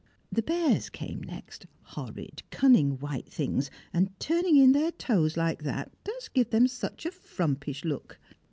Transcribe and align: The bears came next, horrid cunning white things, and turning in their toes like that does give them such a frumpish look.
The 0.31 0.41
bears 0.41 0.89
came 0.89 1.21
next, 1.21 1.67
horrid 1.83 2.41
cunning 2.49 2.97
white 2.97 3.29
things, 3.29 3.69
and 3.93 4.09
turning 4.19 4.57
in 4.57 4.71
their 4.71 4.91
toes 4.91 5.37
like 5.37 5.61
that 5.61 5.91
does 6.03 6.27
give 6.27 6.49
them 6.49 6.67
such 6.67 7.05
a 7.05 7.11
frumpish 7.11 7.85
look. 7.85 8.17